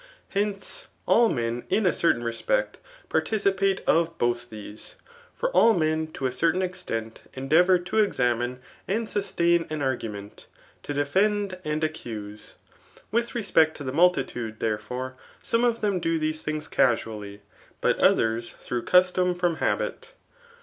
[0.33, 1.93] Heiioe, all men .in a.
[1.93, 7.77] certain respect participate of both these ^ for all men to a certain extent endeavour
[7.77, 10.45] to examine and sustain an aigumentj
[10.81, 12.55] to defend and accuse.
[13.11, 15.63] With respect to the multitude, therefore, some.
[15.63, 17.43] of them do these things casually}
[17.79, 20.13] but others through custom from habit.